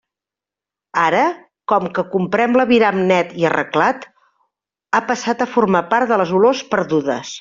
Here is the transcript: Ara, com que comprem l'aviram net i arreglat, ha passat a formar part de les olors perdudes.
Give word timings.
Ara, 1.01 1.25
com 1.73 1.85
que 1.97 2.03
comprem 2.15 2.57
l'aviram 2.61 2.97
net 3.11 3.35
i 3.43 3.45
arreglat, 3.51 4.09
ha 4.97 5.03
passat 5.11 5.45
a 5.45 5.49
formar 5.59 5.83
part 5.93 6.13
de 6.15 6.19
les 6.23 6.33
olors 6.41 6.65
perdudes. 6.75 7.29